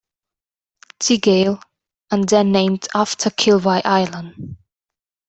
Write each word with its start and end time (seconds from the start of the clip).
T. 0.97 1.19
Gale, 1.19 1.59
and 2.09 2.27
then 2.27 2.51
named 2.51 2.87
after 2.95 3.29
Kilby 3.29 3.83
Island. 3.85 4.57